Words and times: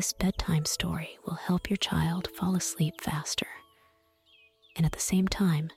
This 0.00 0.14
bedtime 0.14 0.64
story 0.64 1.18
will 1.26 1.34
help 1.34 1.68
your 1.68 1.76
child 1.76 2.28
fall 2.34 2.56
asleep 2.56 3.02
faster. 3.02 3.46
And 4.74 4.86
at 4.86 4.92
the 4.92 4.98
same 4.98 5.28
time, 5.28 5.68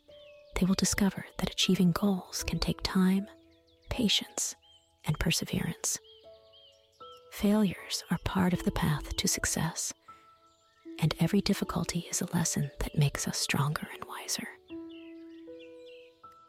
they 0.56 0.66
will 0.66 0.76
discover 0.76 1.26
that 1.40 1.50
achieving 1.50 1.92
goals 1.92 2.42
can 2.48 2.58
take 2.58 2.80
time, 2.84 3.28
patience, 3.90 4.56
and 5.04 5.20
perseverance. 5.20 6.00
Failures 7.34 8.06
are 8.12 8.18
part 8.24 8.54
of 8.54 8.64
the 8.64 8.72
path 8.72 9.14
to 9.18 9.28
success, 9.28 9.94
and 11.00 11.14
every 11.20 11.42
difficulty 11.42 12.08
is 12.10 12.22
a 12.22 12.34
lesson 12.34 12.72
that 12.80 12.98
makes 12.98 13.28
us 13.28 13.38
stronger 13.38 13.90
and 13.94 14.06
wiser. 14.06 14.48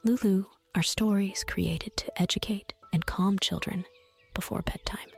Lulu 0.05 0.45
are 0.77 0.83
stories 0.85 1.43
created 1.43 1.97
to 1.97 2.23
educate 2.23 2.73
and 2.93 3.05
calm 3.05 3.37
children 3.41 3.85
before 4.33 4.63
bedtime. 4.63 5.09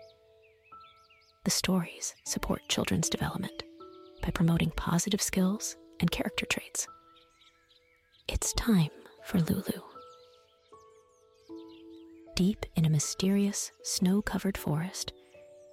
The 1.47 1.53
stories 1.53 2.13
support 2.25 2.69
children's 2.69 3.09
development 3.09 3.63
by 4.21 4.31
promoting 4.33 4.73
positive 4.73 5.23
skills 5.23 5.77
and 6.01 6.11
character 6.11 6.45
traits. 6.45 6.89
It's 8.27 8.53
time 8.55 8.91
for 9.23 9.39
Lulu. 9.39 9.81
Deep 12.35 12.67
in 12.75 12.85
a 12.85 12.91
mysterious, 12.91 13.71
snow 13.85 14.23
covered 14.23 14.59
forest, 14.59 15.13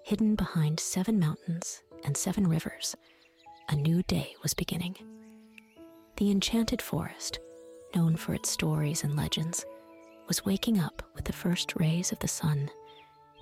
hidden 0.05 0.35
behind 0.35 0.79
seven 0.79 1.19
mountains 1.19 1.81
and 2.05 2.15
seven 2.15 2.45
rivers, 2.45 2.95
a 3.67 3.75
new 3.75 4.03
day 4.03 4.35
was 4.43 4.53
beginning. 4.53 4.95
The 6.17 6.29
enchanted 6.29 6.83
forest, 6.83 7.39
known 7.95 8.15
for 8.15 8.35
its 8.35 8.51
stories 8.51 9.03
and 9.03 9.15
legends, 9.15 9.65
was 10.27 10.45
waking 10.45 10.79
up 10.79 11.01
with 11.15 11.25
the 11.25 11.33
first 11.33 11.75
rays 11.77 12.11
of 12.11 12.19
the 12.19 12.27
sun 12.27 12.69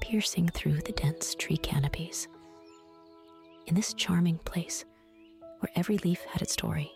piercing 0.02 0.50
through 0.50 0.82
the 0.82 0.92
dense 0.92 1.36
tree 1.36 1.58
canopies. 1.58 2.28
In 3.68 3.76
this 3.76 3.94
charming 3.94 4.40
place, 4.40 4.84
where 5.60 5.72
every 5.76 5.98
leaf 6.00 6.22
had 6.26 6.42
its 6.42 6.54
story 6.54 6.92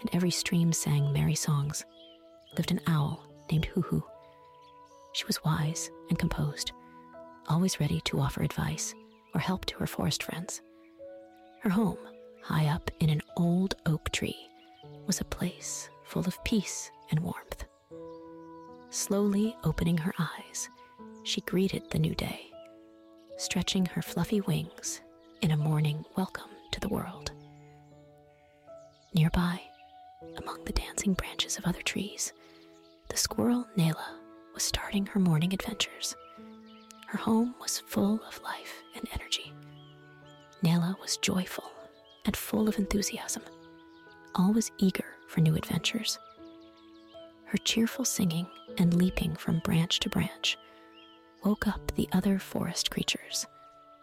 and 0.00 0.10
every 0.12 0.30
stream 0.30 0.72
sang 0.72 1.12
merry 1.12 1.34
songs, 1.34 1.84
lived 2.56 2.70
an 2.70 2.80
owl 2.86 3.24
named 3.50 3.68
Huhu. 3.74 4.02
She 5.12 5.24
was 5.26 5.42
wise 5.44 5.90
and 6.08 6.18
composed, 6.18 6.72
always 7.48 7.80
ready 7.80 8.00
to 8.02 8.20
offer 8.20 8.42
advice 8.42 8.94
or 9.34 9.40
help 9.40 9.64
to 9.66 9.76
her 9.78 9.86
forest 9.86 10.22
friends. 10.22 10.60
Her 11.60 11.70
home, 11.70 11.98
high 12.42 12.66
up 12.66 12.90
in 13.00 13.10
an 13.10 13.22
old 13.36 13.74
oak 13.86 14.10
tree, 14.10 14.36
was 15.06 15.20
a 15.20 15.24
place 15.24 15.88
full 16.04 16.26
of 16.26 16.42
peace 16.44 16.90
and 17.10 17.20
warmth. 17.20 17.64
Slowly 18.90 19.56
opening 19.62 19.98
her 19.98 20.14
eyes, 20.18 20.68
she 21.22 21.40
greeted 21.42 21.82
the 21.90 21.98
new 21.98 22.14
day, 22.14 22.50
stretching 23.36 23.86
her 23.86 24.02
fluffy 24.02 24.40
wings 24.40 25.00
in 25.42 25.50
a 25.50 25.56
morning 25.56 26.04
welcome 26.16 26.50
to 26.72 26.80
the 26.80 26.88
world. 26.88 27.32
Nearby, 29.14 29.60
among 30.36 30.64
the 30.64 30.72
dancing 30.72 31.14
branches 31.14 31.58
of 31.58 31.64
other 31.64 31.82
trees, 31.82 32.32
the 33.08 33.16
squirrel 33.16 33.66
Nela 33.76 34.16
was 34.54 34.62
starting 34.62 35.06
her 35.06 35.20
morning 35.20 35.52
adventures. 35.52 36.14
Her 37.06 37.18
home 37.18 37.54
was 37.60 37.80
full 37.80 38.20
of 38.26 38.40
life 38.42 38.82
and 38.94 39.08
energy. 39.12 39.52
Nela 40.62 40.98
was 41.00 41.16
joyful 41.18 41.70
and 42.24 42.36
full 42.36 42.68
of 42.68 42.78
enthusiasm, 42.78 43.42
always 44.34 44.70
eager 44.78 45.16
for 45.28 45.40
new 45.40 45.54
adventures. 45.54 46.18
Her 47.46 47.58
cheerful 47.58 48.04
singing 48.04 48.46
and 48.78 48.94
leaping 48.94 49.34
from 49.34 49.60
branch 49.60 50.00
to 50.00 50.08
branch 50.08 50.56
woke 51.44 51.66
up 51.66 51.92
the 51.94 52.08
other 52.12 52.38
forest 52.38 52.90
creatures, 52.90 53.46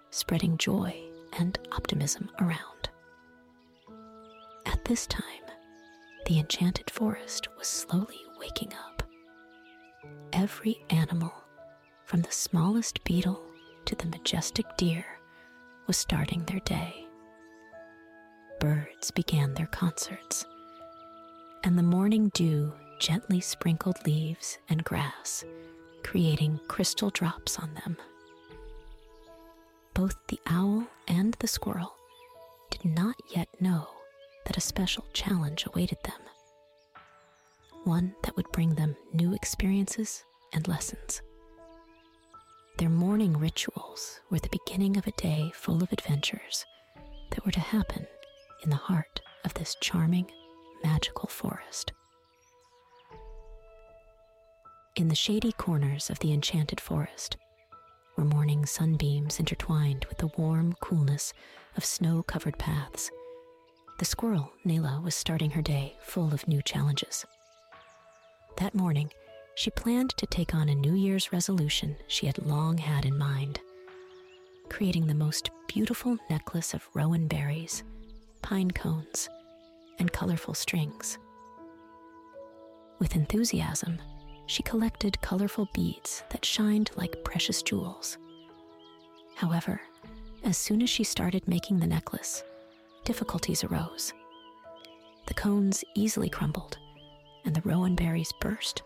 spreading 0.10 0.58
joy 0.58 0.96
and 1.38 1.58
optimism 1.72 2.30
around. 2.40 2.90
At 4.66 4.84
this 4.86 5.08
time, 5.08 5.24
the 6.26 6.40
enchanted 6.40 6.90
forest 6.90 7.48
was 7.58 7.68
slowly 7.68 8.20
waking 8.40 8.74
up. 8.74 9.04
Every 10.34 10.78
animal, 10.90 11.34
from 12.06 12.22
the 12.22 12.32
smallest 12.32 13.04
beetle 13.04 13.42
to 13.86 13.96
the 13.96 14.08
majestic 14.08 14.66
deer, 14.78 15.06
was 15.88 15.98
starting 15.98 16.44
their 16.46 16.60
day. 16.62 17.08
Birds 18.60 19.12
began 19.12 19.54
their 19.54 19.68
concerts, 19.68 20.46
and 21.64 21.78
the 21.78 21.84
morning 21.84 22.30
dew 22.34 22.74
gently 23.00 23.40
sprinkled 23.40 24.06
leaves 24.06 24.58
and 24.70 24.84
grass, 24.84 25.46
creating 26.08 26.58
crystal 26.70 27.10
drops 27.10 27.60
on 27.60 27.74
them. 27.74 27.98
Both 29.94 30.16
the 30.30 30.40
owl 30.48 30.88
and 31.06 31.34
the 31.40 31.48
squirrel 31.48 31.94
did 32.72 32.86
not 32.86 33.16
yet 33.36 33.50
know 33.60 33.90
that 34.46 34.56
a 34.56 34.62
special 34.62 35.04
challenge 35.12 35.66
awaited 35.66 35.98
them. 36.06 36.22
One 37.84 38.16
that 38.24 38.38
would 38.38 38.50
bring 38.54 38.76
them 38.76 38.96
new 39.14 39.34
experiences 39.34 40.24
and 40.54 40.66
lessons. 40.66 41.22
Their 42.78 42.90
morning 42.90 43.34
rituals 43.34 44.22
were 44.30 44.40
the 44.40 44.58
beginning 44.64 44.96
of 44.96 45.08
a 45.08 45.22
day 45.22 45.52
full 45.54 45.84
of 45.84 45.92
adventures 45.92 46.64
that 47.32 47.46
were 47.46 47.52
to 47.52 47.60
happen 47.60 48.08
in 48.64 48.70
the 48.70 48.78
heart 48.78 49.20
of 49.44 49.54
this 49.56 49.76
charming, 49.82 50.32
magical 50.86 51.28
forest. 51.28 51.92
In 54.98 55.10
the 55.10 55.16
shady 55.16 55.52
corners 55.52 56.10
of 56.10 56.18
the 56.20 56.34
enchanted 56.34 56.82
forest, 56.82 57.38
where 58.16 58.26
morning 58.26 58.66
sunbeams 58.66 59.40
intertwined 59.40 60.06
with 60.06 60.18
the 60.18 60.32
warm 60.38 60.74
coolness 60.82 61.34
of 61.76 61.86
snow 61.86 62.24
covered 62.24 62.58
paths, 62.58 63.12
the 64.00 64.06
squirrel, 64.06 64.52
Nela, 64.66 65.04
was 65.04 65.14
starting 65.14 65.52
her 65.52 65.62
day 65.62 65.96
full 66.02 66.34
of 66.34 66.48
new 66.48 66.64
challenges. 66.64 67.26
That 68.58 68.74
morning, 68.74 69.12
she 69.54 69.70
planned 69.70 70.18
to 70.18 70.26
take 70.26 70.56
on 70.56 70.68
a 70.68 70.74
New 70.74 70.96
Year's 70.96 71.32
resolution 71.32 71.96
she 72.08 72.26
had 72.26 72.40
long 72.40 72.80
had 72.80 73.06
in 73.06 73.20
mind 73.20 73.60
creating 74.70 75.06
the 75.06 75.14
most 75.14 75.52
beautiful 75.68 76.18
necklace 76.30 76.74
of 76.74 76.90
rowan 76.96 77.28
berries, 77.28 77.84
pine 78.42 78.72
cones, 78.72 79.30
and 80.00 80.12
colorful 80.12 80.54
strings. 80.54 81.18
With 83.00 83.16
enthusiasm, 83.16 84.00
she 84.48 84.64
collected 84.64 85.22
colorful 85.22 85.68
beads 85.74 86.24
that 86.30 86.46
shined 86.46 86.90
like 86.96 87.24
precious 87.24 87.62
jewels. 87.62 88.18
However, 89.36 89.80
as 90.44 90.58
soon 90.58 90.82
as 90.82 90.90
she 90.90 91.04
started 91.04 91.48
making 91.48 91.80
the 91.80 91.88
necklace, 91.88 92.44
difficulties 93.04 93.64
arose. 93.64 94.14
The 95.28 95.34
cones 95.34 95.84
easily 95.96 96.30
crumbled, 96.30 96.78
and 97.46 97.54
the 97.54 97.62
rowan 97.62 97.96
berries 97.96 98.34
burst, 98.40 98.82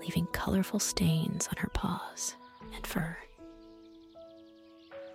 leaving 0.00 0.26
colorful 0.32 0.80
stains 0.80 1.48
on 1.48 1.56
her 1.58 1.70
paws 1.72 2.34
and 2.74 2.86
fur. 2.86 3.16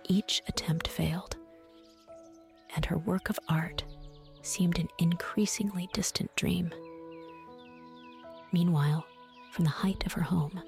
Each 0.08 0.42
attempt 0.48 0.88
failed, 0.88 1.36
and 2.74 2.84
her 2.86 2.98
work 2.98 3.28
of 3.28 3.38
art 3.48 3.84
seemed 4.42 4.78
an 4.78 4.88
increasingly 4.98 5.88
distant 5.92 6.34
dream. 6.34 6.72
Meanwhile, 8.52 9.04
from 9.50 9.64
the 9.64 9.70
height 9.70 10.04
of 10.06 10.12
her 10.12 10.22
home, 10.22 10.62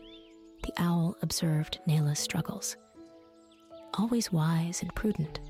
the 0.62 0.72
owl 0.78 1.16
observed 1.22 1.78
Nela's 1.88 2.18
struggles. 2.18 2.76
Always 3.94 4.32
wise 4.32 4.82
and 4.82 4.94
prudent, 4.94 5.40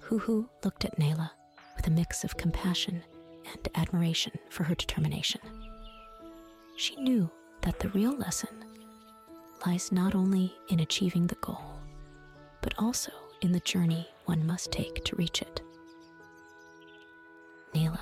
Huhu 0.00 0.48
looked 0.64 0.84
at 0.84 0.98
Nela 0.98 1.30
with 1.76 1.86
a 1.86 1.90
mix 1.90 2.24
of 2.24 2.36
compassion 2.36 3.02
and 3.50 3.68
admiration 3.74 4.32
for 4.50 4.64
her 4.64 4.74
determination. 4.74 5.40
She 6.76 6.96
knew 6.96 7.30
that 7.62 7.78
the 7.78 7.88
real 7.90 8.16
lesson 8.16 8.64
lies 9.66 9.92
not 9.92 10.14
only 10.14 10.52
in 10.68 10.80
achieving 10.80 11.26
the 11.26 11.36
goal, 11.36 11.78
but 12.60 12.74
also 12.78 13.12
in 13.40 13.52
the 13.52 13.60
journey 13.60 14.06
one 14.24 14.46
must 14.46 14.72
take 14.72 15.04
to 15.04 15.16
reach 15.16 15.40
it. 15.42 15.60
Nela, 17.74 18.00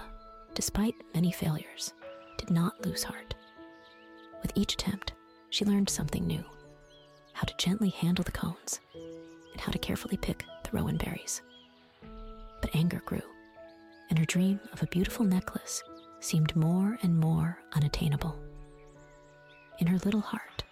despite 0.55 0.95
many 1.15 1.33
failures, 1.33 1.93
did 2.39 2.51
not 2.51 2.85
lose 2.85 3.03
heart. 3.03 3.35
With 4.43 4.53
each 4.55 4.75
attempt, 4.75 5.13
she 5.51 5.65
learned 5.65 5.89
something 5.89 6.27
new 6.27 6.45
how 7.35 7.45
to 7.45 7.55
gently 7.57 7.89
handle 7.89 8.23
the 8.23 8.33
cones 8.33 8.79
and 8.95 9.61
how 9.61 9.73
to 9.73 9.79
carefully 9.79 10.19
pick 10.19 10.45
the 10.63 10.71
rowan 10.77 10.99
berries. 10.99 11.41
But 12.61 12.75
anger 12.75 13.03
grew, 13.07 13.23
and 14.11 14.19
her 14.19 14.27
dream 14.27 14.61
of 14.73 14.83
a 14.83 14.87
beautiful 14.89 15.25
necklace 15.25 15.83
seemed 16.21 16.55
more 16.55 16.99
and 17.03 17.19
more 17.19 17.59
unattainable. 17.73 18.39
In 19.79 19.87
her 19.87 19.99
little 20.05 20.21
heart, 20.21 20.63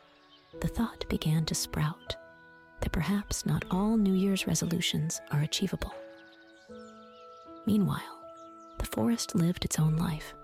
the 0.61 0.69
thought 0.69 1.09
began 1.09 1.45
to 1.47 1.55
sprout 1.55 2.17
that 2.83 2.93
perhaps 2.93 3.47
not 3.47 3.65
all 3.71 3.97
New 3.97 4.15
Year's 4.15 4.47
resolutions 4.47 5.21
are 5.31 5.41
achievable. 5.41 5.95
Meanwhile, 7.67 8.21
the 8.79 8.87
forest 8.87 9.35
lived 9.35 9.65
its 9.65 9.79
own 9.79 9.97
life. 9.97 10.35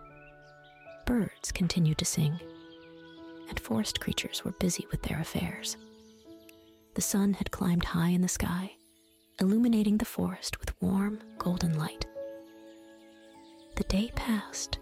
Birds 1.05 1.53
continued 1.53 1.99
to 1.99 2.05
sing 2.05 2.41
and 3.49 3.59
forest 3.61 4.01
creatures 4.01 4.45
were 4.45 4.53
busy 4.53 4.87
with 4.91 5.03
their 5.03 5.21
affairs. 5.21 5.77
The 6.95 7.03
sun 7.03 7.35
had 7.35 7.51
climbed 7.51 7.85
high 7.85 8.09
in 8.11 8.23
the 8.23 8.29
sky, 8.29 8.73
illuminating 9.41 9.99
the 9.99 10.05
forest 10.05 10.59
with 10.61 10.81
warm 10.81 11.21
golden 11.39 11.79
light. 11.79 12.07
The 13.77 13.85
day 13.85 14.11
passed, 14.15 14.79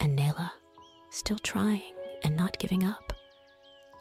and 0.00 0.18
Nela, 0.18 0.50
still 1.10 1.38
trying 1.38 1.94
and 2.22 2.36
not 2.36 2.58
giving 2.58 2.84
up, 2.84 3.12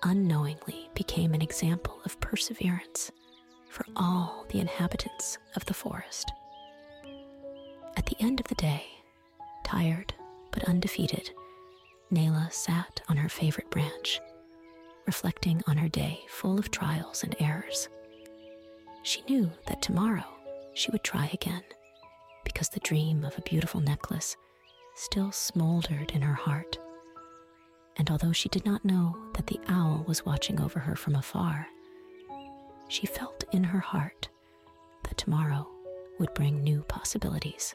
unknowingly 0.03 0.89
became 0.93 1.33
an 1.33 1.41
example 1.41 2.01
of 2.03 2.19
perseverance 2.19 3.11
for 3.69 3.85
all 3.95 4.45
the 4.49 4.59
inhabitants 4.59 5.37
of 5.55 5.65
the 5.65 5.73
forest. 5.73 6.31
At 7.95 8.05
the 8.05 8.17
end 8.19 8.39
of 8.39 8.47
the 8.47 8.55
day, 8.55 8.83
tired 9.63 10.13
but 10.51 10.65
undefeated, 10.65 11.31
Nela 12.13 12.51
sat 12.53 13.01
on 13.09 13.17
her 13.17 13.29
favorite 13.29 13.69
branch, 13.71 14.21
reflecting 15.07 15.63
on 15.65 15.77
her 15.77 15.89
day 15.89 16.19
full 16.29 16.59
of 16.59 16.69
trials 16.69 17.23
and 17.23 17.35
errors. 17.39 17.89
She 19.01 19.23
knew 19.27 19.51
that 19.65 19.81
tomorrow 19.81 20.23
she 20.75 20.91
would 20.91 21.03
try 21.03 21.29
again 21.33 21.63
because 22.43 22.69
the 22.69 22.79
dream 22.81 23.23
of 23.25 23.37
a 23.37 23.41
beautiful 23.41 23.81
necklace 23.81 24.37
still 24.95 25.31
smoldered 25.31 26.11
in 26.11 26.21
her 26.21 26.35
heart. 26.35 26.77
And 27.97 28.09
although 28.11 28.31
she 28.31 28.49
did 28.49 28.65
not 28.65 28.85
know 28.85 29.15
that 29.33 29.47
the 29.47 29.59
owl 29.67 30.03
was 30.07 30.25
watching 30.25 30.61
over 30.61 30.79
her 30.79 30.95
from 30.95 31.15
afar, 31.15 31.67
she 32.89 33.07
felt 33.07 33.43
in 33.51 33.63
her 33.63 33.79
heart 33.79 34.29
that 35.03 35.17
tomorrow 35.17 35.67
would 36.19 36.33
bring 36.35 36.61
new 36.63 36.83
possibilities. 36.83 37.73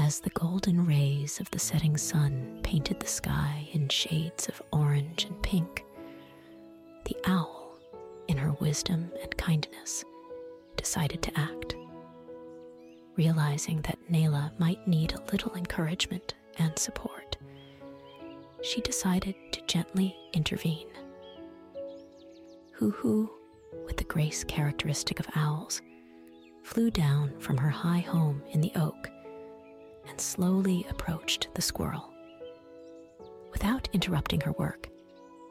As 0.00 0.20
the 0.20 0.30
golden 0.30 0.86
rays 0.86 1.40
of 1.40 1.50
the 1.50 1.58
setting 1.58 1.96
sun 1.96 2.60
painted 2.62 3.00
the 3.00 3.06
sky 3.08 3.68
in 3.72 3.88
shades 3.88 4.48
of 4.48 4.62
orange 4.72 5.24
and 5.24 5.42
pink, 5.42 5.84
the 7.04 7.16
owl, 7.26 7.76
in 8.28 8.36
her 8.36 8.52
wisdom 8.60 9.10
and 9.20 9.36
kindness, 9.36 10.04
decided 10.76 11.20
to 11.22 11.36
act. 11.38 11.74
Realizing 13.16 13.82
that 13.82 13.98
Nela 14.08 14.52
might 14.60 14.86
need 14.86 15.14
a 15.14 15.32
little 15.32 15.52
encouragement 15.56 16.34
and 16.58 16.78
support, 16.78 17.36
she 18.62 18.80
decided 18.80 19.34
to 19.50 19.66
gently 19.66 20.16
intervene. 20.32 20.88
Huhu, 22.78 23.28
with 23.84 23.96
the 23.96 24.04
grace 24.04 24.44
characteristic 24.44 25.18
of 25.18 25.26
owls, 25.34 25.82
flew 26.62 26.88
down 26.88 27.36
from 27.40 27.56
her 27.56 27.68
high 27.68 27.98
home 27.98 28.44
in 28.52 28.60
the 28.60 28.72
oak 28.76 29.10
and 30.08 30.20
slowly 30.20 30.86
approached 30.90 31.48
the 31.54 31.62
squirrel. 31.62 32.12
Without 33.52 33.88
interrupting 33.92 34.40
her 34.40 34.52
work, 34.52 34.88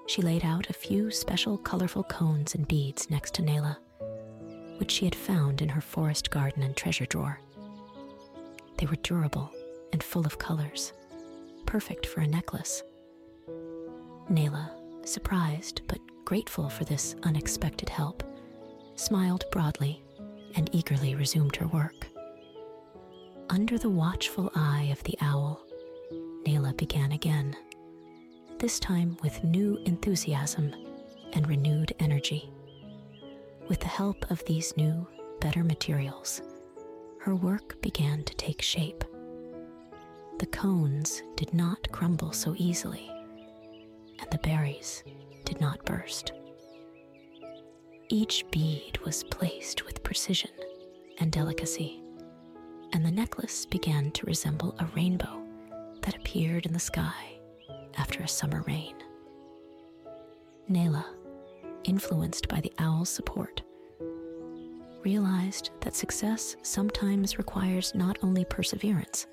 she 0.07 0.21
laid 0.21 0.45
out 0.45 0.69
a 0.69 0.73
few 0.73 1.11
special 1.11 1.57
colorful 1.57 2.03
cones 2.03 2.55
and 2.55 2.67
beads 2.67 3.09
next 3.09 3.33
to 3.35 3.41
Nela, 3.41 3.77
which 4.77 4.91
she 4.91 5.05
had 5.05 5.15
found 5.15 5.61
in 5.61 5.69
her 5.69 5.81
forest 5.81 6.31
garden 6.31 6.63
and 6.63 6.75
treasure 6.75 7.05
drawer. 7.05 7.39
They 8.77 8.85
were 8.85 8.95
durable 8.97 9.51
and 9.91 10.01
full 10.01 10.25
of 10.25 10.39
colors, 10.39 10.93
perfect 11.65 12.05
for 12.05 12.21
a 12.21 12.27
necklace. 12.27 12.83
Nela, 14.29 14.71
surprised 15.05 15.81
but 15.87 15.99
grateful 16.25 16.69
for 16.69 16.83
this 16.83 17.15
unexpected 17.23 17.89
help, 17.89 18.23
smiled 18.95 19.45
broadly 19.51 20.01
and 20.55 20.69
eagerly 20.73 21.15
resumed 21.15 21.55
her 21.55 21.67
work. 21.67 22.07
Under 23.49 23.77
the 23.77 23.89
watchful 23.89 24.51
eye 24.55 24.89
of 24.91 25.01
the 25.03 25.17
owl, 25.21 25.61
Nela 26.45 26.75
began 26.75 27.13
again, 27.13 27.55
this 28.59 28.77
time 28.77 29.17
with 29.23 29.41
new 29.43 29.77
enthusiasm 29.85 30.75
and 31.31 31.47
renewed 31.47 31.93
energy. 31.99 32.51
With 33.69 33.79
the 33.79 33.87
help 33.87 34.29
of 34.29 34.43
these 34.45 34.75
new, 34.75 35.07
better 35.39 35.63
materials, 35.63 36.41
her 37.21 37.35
work 37.35 37.81
began 37.81 38.23
to 38.25 38.35
take 38.35 38.61
shape. 38.61 39.05
The 40.39 40.47
cones 40.47 41.23
did 41.37 41.53
not 41.53 41.89
crumble 41.91 42.33
so 42.33 42.53
easily, 42.57 43.09
and 44.19 44.29
the 44.29 44.39
berries 44.39 45.05
did 45.45 45.61
not 45.61 45.85
burst. 45.85 46.33
Each 48.09 48.43
bead 48.51 48.99
was 49.05 49.23
placed 49.23 49.85
with 49.85 50.03
precision 50.03 50.51
and 51.19 51.31
delicacy, 51.31 52.03
and 52.93 53.05
the 53.05 53.11
necklace 53.11 53.65
began 53.65 54.11
to 54.11 54.25
resemble 54.25 54.75
a 54.79 54.85
rainbow 54.95 55.43
that 56.01 56.15
appeared 56.15 56.65
in 56.65 56.73
the 56.73 56.79
sky 56.79 57.37
after 57.97 58.21
a 58.23 58.27
summer 58.27 58.63
rain. 58.67 58.95
Nela, 60.69 61.05
influenced 61.83 62.47
by 62.47 62.59
the 62.61 62.73
owl's 62.79 63.09
support, 63.09 63.61
realized 65.03 65.69
that 65.81 65.95
success 65.95 66.55
sometimes 66.61 67.37
requires 67.37 67.95
not 67.95 68.17
only 68.21 68.43
perseverance, 68.45 69.27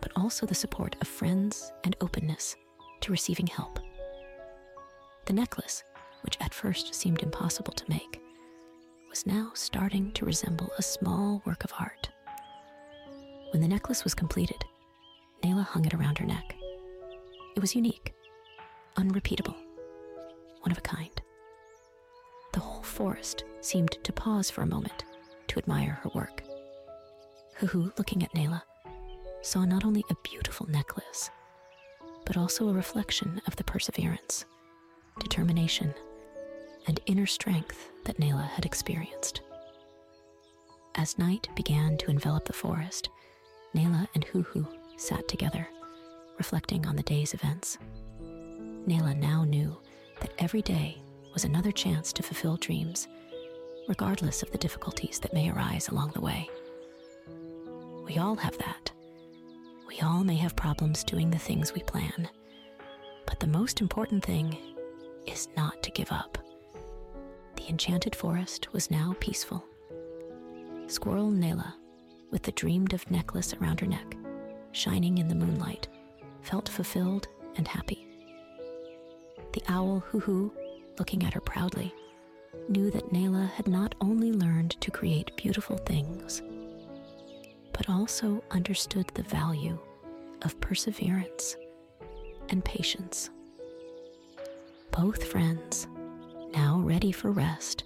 but 0.00 0.12
also 0.14 0.46
the 0.46 0.54
support 0.54 0.94
of 1.00 1.08
friends 1.08 1.72
and 1.84 1.96
openness 2.00 2.54
to 3.00 3.10
receiving 3.12 3.46
help. 3.46 3.80
The 5.26 5.32
necklace, 5.32 5.82
which 6.22 6.38
at 6.40 6.54
first 6.54 6.94
seemed 6.94 7.22
impossible 7.22 7.72
to 7.72 7.84
make, 7.88 8.20
was 9.08 9.26
now 9.26 9.50
starting 9.54 10.12
to 10.12 10.24
resemble 10.24 10.70
a 10.78 10.82
small 10.82 11.42
work 11.44 11.64
of 11.64 11.72
art. 11.78 12.10
When 13.50 13.62
the 13.62 13.68
necklace 13.68 14.04
was 14.04 14.14
completed, 14.14 14.62
Nela 15.42 15.64
hung 15.64 15.84
it 15.86 15.94
around 15.94 16.18
her 16.18 16.26
neck. 16.26 16.54
It 17.56 17.60
was 17.60 17.74
unique, 17.74 18.14
unrepeatable, 18.96 19.56
one 20.60 20.70
of 20.70 20.78
a 20.78 20.82
kind. 20.82 21.20
The 22.52 22.60
whole 22.60 22.82
forest 22.82 23.44
seemed 23.60 23.92
to 24.02 24.12
pause 24.12 24.50
for 24.50 24.62
a 24.62 24.66
moment 24.66 25.04
to 25.48 25.58
admire 25.58 25.98
her 26.02 26.10
work. 26.14 26.42
Huhu, 27.60 27.96
looking 27.98 28.22
at 28.22 28.34
Nela, 28.34 28.62
saw 29.40 29.64
not 29.64 29.84
only 29.84 30.04
a 30.10 30.16
beautiful 30.22 30.68
necklace, 30.68 31.30
but 32.26 32.36
also 32.36 32.68
a 32.68 32.74
reflection 32.74 33.40
of 33.46 33.56
the 33.56 33.64
perseverance, 33.64 34.44
determination, 35.20 35.94
and 36.86 37.00
inner 37.06 37.26
strength 37.26 37.90
that 38.04 38.18
Nela 38.18 38.46
had 38.46 38.66
experienced. 38.66 39.40
As 40.94 41.18
night 41.18 41.48
began 41.56 41.96
to 41.98 42.10
envelop 42.10 42.44
the 42.44 42.52
forest, 42.52 43.08
Nela 43.74 44.08
and 44.14 44.26
Huhu 44.26 44.66
sat 44.96 45.28
together, 45.28 45.68
reflecting 46.38 46.86
on 46.86 46.96
the 46.96 47.02
day's 47.02 47.34
events. 47.34 47.78
Nela 48.20 49.16
now 49.16 49.44
knew 49.44 49.76
that 50.20 50.32
every 50.38 50.62
day 50.62 50.98
was 51.32 51.44
another 51.44 51.72
chance 51.72 52.12
to 52.12 52.22
fulfill 52.22 52.56
dreams 52.56 53.08
regardless 53.88 54.42
of 54.42 54.50
the 54.52 54.58
difficulties 54.58 55.18
that 55.18 55.32
may 55.32 55.50
arise 55.50 55.88
along 55.88 56.12
the 56.14 56.20
way. 56.20 56.48
We 58.04 58.18
all 58.18 58.36
have 58.36 58.56
that. 58.58 58.92
We 59.88 60.00
all 60.00 60.22
may 60.22 60.36
have 60.36 60.54
problems 60.54 61.02
doing 61.02 61.30
the 61.30 61.38
things 61.38 61.72
we 61.72 61.82
plan. 61.82 62.28
But 63.26 63.40
the 63.40 63.46
most 63.46 63.80
important 63.80 64.24
thing 64.24 64.56
is 65.26 65.48
not 65.56 65.82
to 65.82 65.90
give 65.90 66.12
up. 66.12 66.38
The 67.56 67.68
enchanted 67.68 68.14
forest 68.14 68.72
was 68.72 68.90
now 68.90 69.16
peaceful. 69.20 69.64
Squirrel 70.86 71.30
Nela, 71.30 71.74
with 72.30 72.42
the 72.42 72.52
dreamed 72.52 72.92
of 72.92 73.10
necklace 73.10 73.54
around 73.54 73.80
her 73.80 73.86
neck, 73.86 74.16
shining 74.72 75.18
in 75.18 75.28
the 75.28 75.34
moonlight, 75.34 75.88
felt 76.42 76.68
fulfilled 76.68 77.28
and 77.56 77.66
happy. 77.66 78.06
The 79.52 79.62
owl 79.68 80.04
Huhu, 80.10 80.50
looking 80.98 81.24
at 81.24 81.34
her 81.34 81.40
proudly, 81.40 81.94
knew 82.68 82.90
that 82.90 83.12
Nela 83.12 83.48
had 83.50 83.66
not 83.66 83.94
only 84.00 84.32
learned 84.32 84.72
to 84.80 84.90
create 84.90 85.36
beautiful 85.36 85.76
things, 85.78 86.42
but 87.72 87.88
also 87.88 88.42
understood 88.50 89.06
the 89.14 89.22
value 89.22 89.78
of 90.42 90.60
perseverance 90.60 91.56
and 92.50 92.64
patience. 92.64 93.30
Both 94.90 95.24
friends, 95.24 95.86
now 96.52 96.80
ready 96.80 97.12
for 97.12 97.30
rest, 97.30 97.84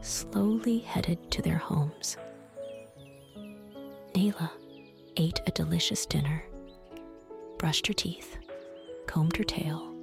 slowly 0.00 0.78
headed 0.78 1.30
to 1.32 1.42
their 1.42 1.58
homes. 1.58 2.16
Nela 4.16 4.50
ate 5.18 5.42
a 5.46 5.50
delicious 5.50 6.06
dinner, 6.06 6.42
brushed 7.58 7.86
her 7.86 7.92
teeth, 7.92 8.38
combed 9.06 9.36
her 9.36 9.44
tail, 9.44 9.94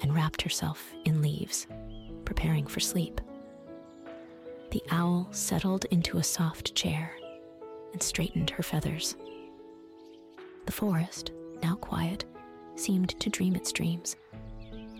and 0.00 0.14
wrapped 0.14 0.42
herself 0.42 0.92
in 1.04 1.20
leaves 1.20 1.66
preparing 2.24 2.68
for 2.68 2.78
sleep. 2.78 3.20
The 4.70 4.82
owl 4.92 5.26
settled 5.32 5.86
into 5.86 6.18
a 6.18 6.22
soft 6.22 6.76
chair 6.76 7.16
and 7.92 8.00
straightened 8.00 8.50
her 8.50 8.62
feathers. 8.62 9.16
The 10.66 10.72
forest, 10.72 11.32
now 11.64 11.74
quiet, 11.74 12.24
seemed 12.76 13.18
to 13.18 13.28
dream 13.28 13.56
its 13.56 13.72
dreams. 13.72 14.14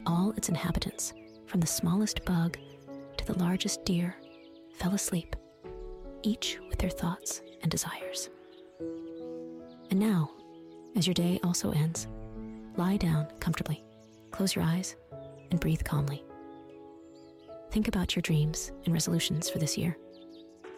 All 0.04 0.32
its 0.32 0.48
inhabitants, 0.48 1.14
from 1.46 1.60
the 1.60 1.66
smallest 1.68 2.24
bug 2.24 2.58
to 3.18 3.24
the 3.24 3.38
largest 3.38 3.84
deer, 3.84 4.16
fell 4.74 4.94
asleep, 4.94 5.36
each 6.24 6.58
with 6.68 6.80
their 6.80 6.90
thoughts 6.90 7.40
and 7.62 7.70
desires. 7.70 8.30
And 9.90 10.00
now, 10.00 10.30
as 10.96 11.06
your 11.06 11.14
day 11.14 11.40
also 11.42 11.70
ends, 11.72 12.06
lie 12.76 12.96
down 12.96 13.26
comfortably, 13.40 13.82
close 14.30 14.54
your 14.54 14.64
eyes, 14.64 14.96
and 15.50 15.60
breathe 15.60 15.84
calmly. 15.84 16.22
Think 17.70 17.88
about 17.88 18.14
your 18.14 18.22
dreams 18.22 18.72
and 18.84 18.92
resolutions 18.92 19.48
for 19.48 19.58
this 19.58 19.78
year. 19.78 19.96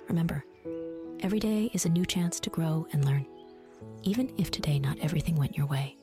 Remember, 0.08 0.44
every 1.20 1.40
day 1.40 1.70
is 1.72 1.86
a 1.86 1.88
new 1.88 2.04
chance 2.04 2.38
to 2.40 2.50
grow 2.50 2.86
and 2.92 3.04
learn. 3.04 3.26
Even 4.02 4.32
if 4.38 4.50
today 4.50 4.78
not 4.78 4.98
everything 5.00 5.34
went 5.36 5.56
your 5.56 5.66
way, 5.66 5.96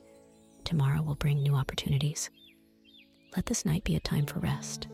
tomorrow 0.64 1.02
will 1.02 1.14
bring 1.14 1.42
new 1.42 1.54
opportunities. 1.54 2.30
Let 3.36 3.46
this 3.46 3.64
night 3.64 3.84
be 3.84 3.96
a 3.96 4.00
time 4.00 4.26
for 4.26 4.40
rest 4.40 4.88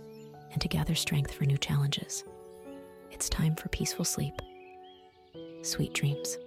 and 0.52 0.60
to 0.60 0.68
gather 0.68 0.94
strength 0.94 1.32
for 1.32 1.44
new 1.44 1.58
challenges. 1.58 2.24
It's 3.10 3.28
time 3.28 3.56
for 3.56 3.68
peaceful 3.68 4.04
sleep. 4.04 4.34
Sweet 5.62 5.92
dreams. 5.92 6.38